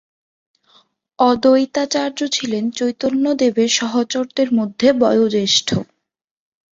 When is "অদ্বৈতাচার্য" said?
1.19-2.19